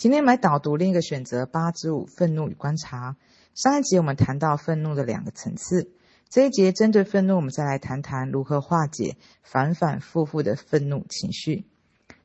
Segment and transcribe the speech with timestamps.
[0.00, 3.18] 今天来导读另一个选择八之五：愤怒与观察。
[3.54, 5.92] 上一集我们谈到愤怒的两个层次，
[6.30, 11.66] 这一节针对愤怒，我们再来谈谈如何化解反反复复的愤怒情绪。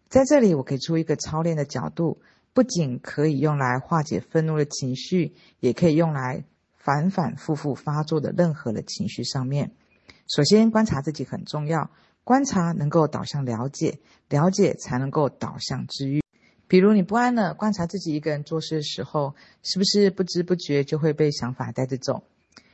[0.08, 2.22] 在这里，我给出一个操练的角度，
[2.54, 6.46] 不仅可以用来化解愤怒的情绪，也可以用来
[6.78, 9.74] 反反复复发作的任何的情绪上面。
[10.34, 11.92] 首先，观察自己很重要，
[12.24, 14.00] 观察能够导向了解，
[14.30, 16.24] 了解才能够导向治愈。
[16.68, 22.24] 比如你不安了，观察自己一个人做事的时候，是不是不知不觉就会被想法带着走，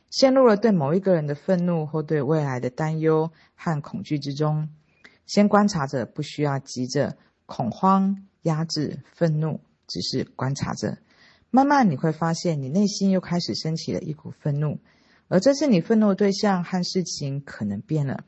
[0.10, 4.70] 陷入了对某一个人的愤怒或对未来的担忧和恐惧之中？
[5.26, 10.98] 先观察着，不需要急着恐慌、压制、愤怒，只是观察着。
[11.50, 14.80] 慢慢你会发现，你内心又开始升起了一股愤怒，
[15.28, 18.24] 而这次你愤怒的对象和事情可能变了。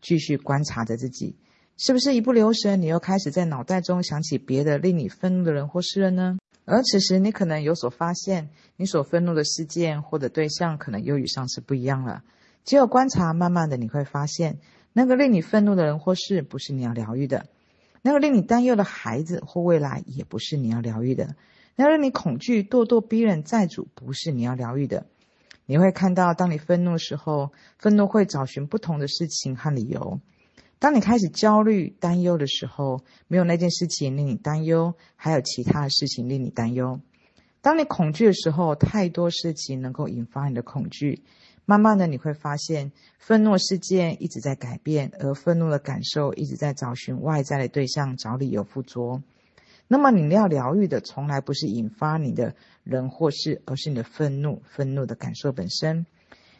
[0.00, 1.36] 继续观察着自己。
[1.80, 6.36] 是不是一不留神，你又开始在脑袋中想起别的令你愤怒的人或事了呢？
[6.64, 12.24] 而此时，你可能有所发现，你所愤怒的事件或者对象，可能又与上次不一样了。
[12.64, 14.58] 只有观察，慢慢的你会发现，
[14.92, 17.44] 那个令你愤怒的人或事，不是你要疗愈的；
[18.02, 21.28] 那个令你担忧的孩子或未来，也不是你要疗愈的；
[21.76, 25.06] 那个令你恐惧、咄咄逼人债主，不是你要疗愈的。
[25.64, 30.20] 你会看到，当你愤怒的时候，愤怒会找寻不同的事情和理由。
[30.78, 37.00] 当你开始焦虑、担忧的时候，没有那件事情令你担忧，还有其他的事情令你担忧。
[37.60, 41.22] 当你恐惧的时候，太多事情能够引发你的恐惧。
[41.64, 49.20] 慢慢的，你会发现，愤怒事件一直在改变，而愤怒的感受一直在找寻外在的对象，找理由附着。
[49.88, 56.06] 那么，你要疗愈的，从来不是引发你的人或事，而是你的愤怒，愤怒的感受本身。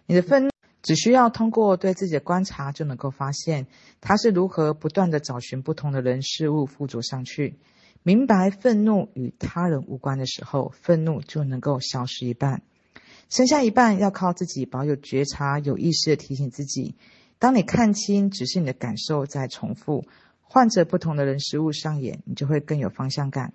[0.06, 0.50] 你的愤怒。
[0.88, 3.66] 只需要通过对自己的观察，就能够发现
[4.00, 7.58] 他是如何不断地找寻不同的人事物附着上去。
[8.02, 12.62] 明白愤怒与他人无关的时候，愤怒就能够消失一半，
[13.28, 16.94] 剩下一半要靠自己保有觉察，有意识的提醒自己。
[17.38, 20.06] 当你看清只是你的感受在重复，
[20.40, 23.52] 换着不同的人事物上演，你就会更有方向感。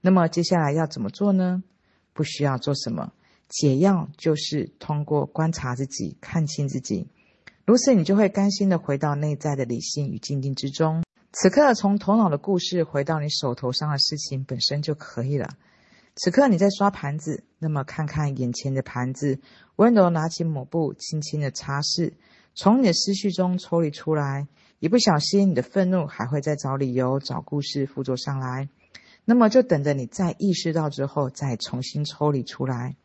[0.00, 1.64] 那么接下来要怎么做呢？
[2.12, 3.12] 不需要做什么。
[3.48, 7.08] 解药就是通过观察自己，看清自己，
[7.64, 11.02] 如此你就会甘心的回到内在的理性与静定之中。
[11.32, 15.50] 此刻从头脑的故事回到你手头上的事情本身就可以了。
[16.14, 19.38] 此刻你在刷盘子，那么看看眼前的盘子，
[19.76, 22.14] 温柔拿起抹布，轻轻的擦拭，
[22.54, 24.48] 从你的思绪中抽离出来。
[24.80, 28.68] 一不小心，你的愤怒还会再找理由、找故事附着上来，
[29.24, 32.96] 那么就等着你再意识到之后，再重新抽离出来。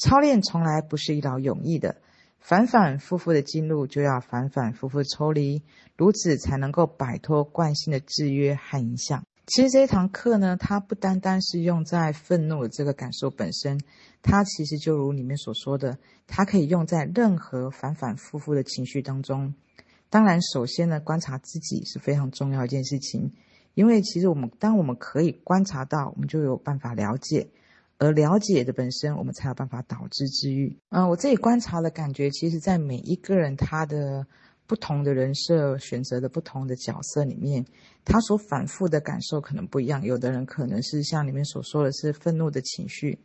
[0.00, 1.96] 操练从来不是一劳永逸的，
[2.40, 5.62] 反反复复的进入，就要反反复复抽离，
[5.94, 9.22] 如此才能够摆脱惯性的制约和影响。
[9.46, 13.78] 其实这一堂课呢，它不单单是用在愤怒的这个感受本身，
[14.22, 19.52] 它其实就如里面所说的，它可以用在任何反反复复的情绪当中。
[20.08, 23.32] 当然，首先呢，观察自己是非常重要一件事情，
[23.74, 27.48] 因为其实我们当我们可以观察到，我们就有办法了解。
[28.00, 30.74] 而了解的本身，我们才有办法导致治愈。
[30.88, 34.26] 嗯，我自己观察的感觉，其实，在每一个人他的
[34.66, 37.62] 不同的人设选择的不同的角色里面，
[38.02, 40.02] 他所反复的感受可能不一样。
[40.02, 43.18] 有的人可能是像里面所说的是愤怒的情绪，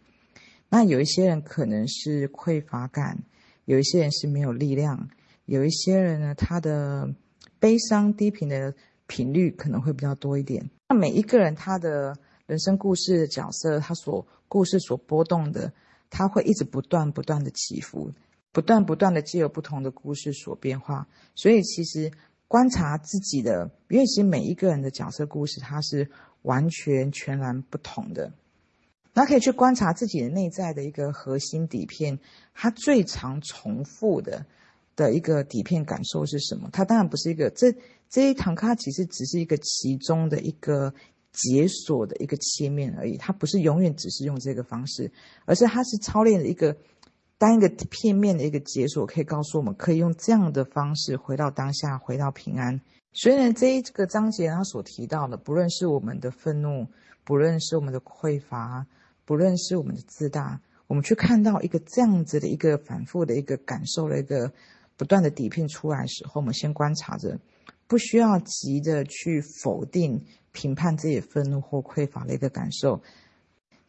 [0.67, 3.23] 那有一些人可能是匮乏感，
[3.63, 5.07] 有一些人是没有力量，
[5.45, 7.15] 有一些人呢，他的
[7.59, 8.75] 悲伤低频的
[9.07, 10.69] 频率可能会比较多一点。
[10.89, 12.13] 那每一个人他的。
[12.47, 15.73] 人生故事的角色，他所故事所波动的，
[16.11, 18.11] 他会一直不断不断的起伏，
[18.51, 21.07] 不断不断的借由不同的故事所变化。
[21.33, 22.11] 所以其实
[22.47, 26.07] 观察自己的，因为其实每一个人的角色故事，它是
[26.43, 28.31] 完全全然不同的。
[29.13, 32.19] 那可以去观察自己的内在的一个核心底片，
[32.53, 34.45] 它最常重复的
[34.95, 36.69] 的一个底片感受是什么？
[36.71, 37.73] 它当然不是一个这
[38.07, 40.93] 这一堂课，它其实只是一个其中的一个。
[41.35, 45.11] 解锁的一个切面而已，它不是永远只是用这个方式，
[45.45, 46.75] 而是它是操练的一个
[47.37, 52.79] 单一个片面的一个解锁，可以告诉我们可以用这样的方式回到当下，回到平安。
[53.11, 56.87] 所以呢，这一个章节它所提到的，不论是我们的愤怒，
[57.23, 58.85] 不论是我们的匮乏，
[59.25, 64.51] 不论是我们的自大，我们去看到一个这样子的一个反复的一个感受的一个
[64.97, 67.37] 不断的底片出来时候，我们先观察着，
[67.87, 70.25] 不需要急着去否定。
[70.55, 73.01] 评判自己愤怒或匮乏的一个感受，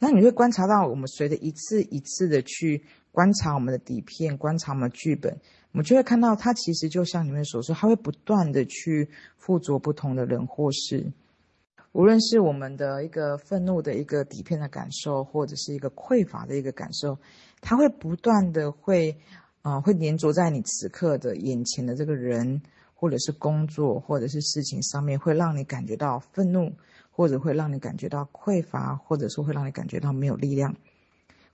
[0.01, 2.83] 那你会观察到，我们随着一次一次的去
[3.13, 5.33] 观察我们的底片，观察我们的剧本，
[5.71, 11.13] 我们就会看到，它其实就像你们所说，它会不断的去附着不同的人或事。
[11.93, 17.17] 无论是我们的一个愤怒的一个底片的感受，或者是一个匮乏的一个感受，
[17.61, 19.17] 它会不断的会，
[19.63, 22.61] 啊、会黏着在你此刻的眼前的这个人，
[22.97, 26.73] 或者是工作，或者是事情上面，会让你感觉到愤怒，
[27.13, 30.75] 或者会让你感觉到匮乏，或者说会让你感觉到没有力量。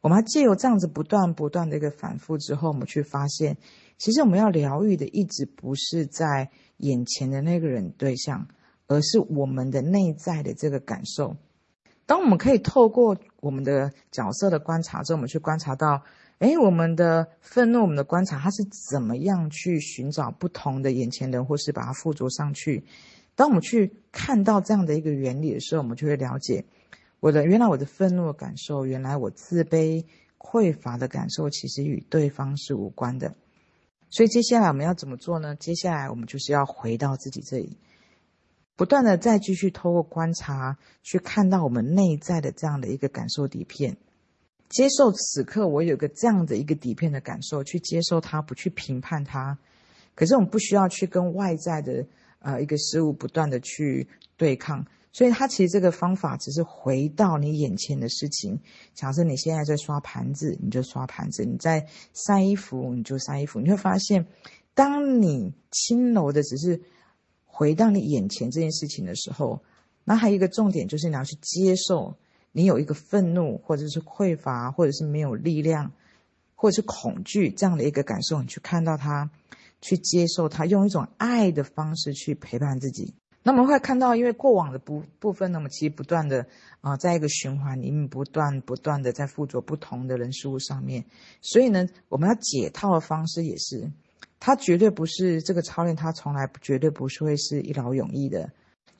[0.01, 3.59] 我们要借由这样子不断不断的一个反复之后，我们去发现，
[3.99, 8.49] 其实我们要疗愈的一直不是在眼前的那个人对象。
[8.89, 11.35] 而是我们的内在的这个感受。
[12.05, 16.03] 当我们可以透过我们的角色的观察之后，我们去观察到，
[16.43, 22.83] 哎，我们的愤怒，我们的观察，它是怎么样去寻找不同的眼前人，或是把它附着上去。
[23.37, 26.65] 当我们去看到这样的一个原理的时候，我们就会了解，
[27.21, 30.05] 我的原来我的愤怒的感受，原来我自卑
[30.37, 33.37] 匮乏的感受，其实与对方是无关的。
[34.11, 35.55] 所以接下来我们要怎么做呢？
[35.55, 37.79] 接下来我们就是要回到自己这里。
[38.75, 43.97] 不断的再继续透过观察，去看到我们内在的这样的一个感受底片，
[44.73, 49.57] 接受此刻我有个这样的一个底片的感受，去接受它，不去评判它。
[50.17, 52.05] 可是我们不需要去跟外在的
[52.41, 58.59] 呃一个事物不断的去对抗，所以它其实这个方法只是回到你眼前的事情。
[58.95, 63.61] 假设你现在在刷盘子，你就刷盘子；你在晒衣服，你就晒衣服。
[63.61, 64.27] 你会发现，
[64.75, 66.81] 当你轻柔的只是。
[67.55, 69.63] 回到你眼前这件事情的时候，
[70.05, 72.17] 那还有一个重点就是你要去接受，
[72.53, 75.91] 你有一个愤怒，或者是匮乏，或者是没有力量，
[76.55, 79.31] 或者是恐惧这样的一个感受，你去看到它，
[79.81, 83.15] 去接受它，用一种爱的方式去陪伴自己。
[83.43, 86.47] 那么会看到，因为过往的部部分，那么其实不断的
[86.81, 91.05] 啊，在一个循环里面，不断不断的在附着不同的人事物上面，
[91.41, 93.91] 所以呢，我们要解套的方式也是。
[94.39, 98.51] 它绝对不是这个操练，它从来绝对不是会是一劳永逸的。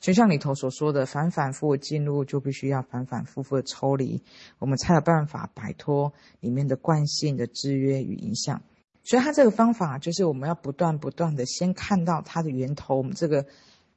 [0.03, 4.21] 就像里头所说的，反反复复进入，就必须要反反复复的抽离，
[4.59, 6.11] 我们才有办法摆脱
[6.41, 8.61] 里面的惯性的制约与影响。
[9.05, 13.45] 所以，它这个方法就是我们要不断不断的先看到它的源头，我们这个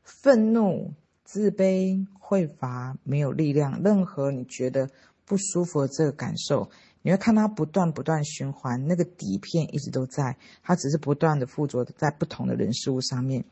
[0.04, 0.92] 愤怒、
[1.24, 4.88] 自卑、匮乏、没有力量，任何你觉得
[5.24, 6.70] 不舒服的这个感受。
[7.02, 13.44] 你会看它不断不断循环，那个底片一直都在，它只是不断的附着在不同的人事物上面。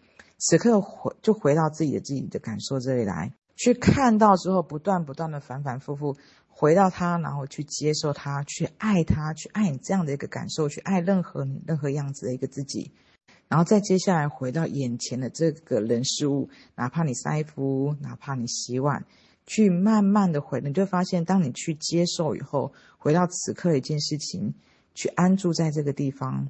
[0.46, 6.16] 此刻回就回到自己的自己的感受这里来，去看到之后，不断不断的反反复复
[6.48, 12.92] 回到它，然后去接受它，去爱它，去爱你这样的一个感受，去爱任何你任何样子的一个自己。
[13.48, 19.06] 然后再接下来回到眼前的这个人事物，哪怕你晒衣服，哪怕你洗碗。
[19.46, 24.54] 去慢慢的回，你就发现，当你去接受以后，回到此刻一件事情，
[24.94, 26.48] 去安住在这个地方，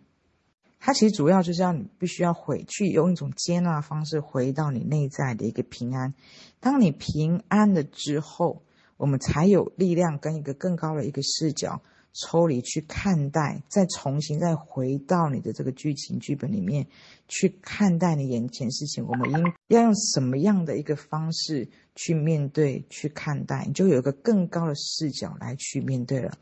[0.87, 6.13] 它其实主要就是要你必须要回去，用一种接纳的方式回到你内在的一个平安。
[6.61, 8.61] 当你平安了之后，
[8.99, 11.81] 我们才有力量跟一个更高的一个视角。
[12.17, 16.87] 抽离去看待，再重新再回到你的这个剧情剧本里面
[17.27, 26.39] 去看待你眼前事情，我们应要用什么样的一个方式去面对、去看待，你就有一个更高的视角来去面对了。